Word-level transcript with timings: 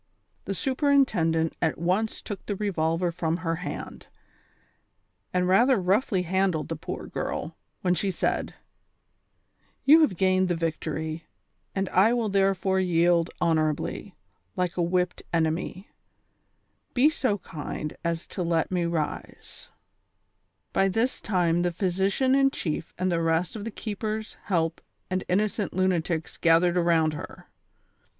The 0.45 0.55
superintendent 0.55 1.55
at 1.61 1.77
once 1.77 2.23
took 2.23 2.43
the 2.47 2.55
revolver 2.55 3.11
from 3.11 3.37
her 3.37 3.57
hand, 3.57 4.07
and 5.31 5.47
rather 5.47 5.79
roughly 5.79 6.23
handled 6.23 6.69
the 6.69 6.75
poor 6.75 7.05
girl, 7.05 7.55
w^hen 7.85 7.95
she 7.95 8.09
said:" 8.09 8.55
You 9.85 10.01
have 10.01 10.17
gained 10.17 10.47
the 10.47 10.55
victory, 10.55 11.27
and 11.75 11.87
I 11.89 12.13
will 12.13 12.29
therefore 12.29 12.79
yield 12.79 13.29
honorably, 13.39 14.15
like 14.55 14.75
a 14.75 14.81
whipped 14.81 15.21
enemy; 15.31 15.91
be 16.95 17.11
so 17.11 17.37
kind 17.37 17.91
then 17.91 17.97
as 18.03 18.25
to 18.25 18.41
let 18.41 18.71
me 18.71 18.85
rise." 18.85 19.69
200 20.73 20.93
THE 20.93 21.07
SOCIAL 21.07 21.31
WAR 21.31 21.39
OF 21.49 21.53
1900; 21.57 21.57
OR, 21.59 21.59
By 21.61 21.61
this 21.61 21.61
time 21.61 21.61
the 21.61 21.71
physician 21.71 22.33
in 22.33 22.49
chlef 22.49 22.85
and 22.97 23.11
tlie 23.11 23.23
rest 23.23 23.55
of 23.55 23.65
the 23.65 23.69
keepers, 23.69 24.37
help 24.45 24.81
and 25.11 25.23
innocent 25.29 25.73
lunatics 25.73 26.37
gathered 26.37 26.75
around 26.75 27.13
her. 27.13 27.45